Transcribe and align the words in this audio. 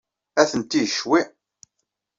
Atenti 0.41 0.81
ccwi. 0.93 1.21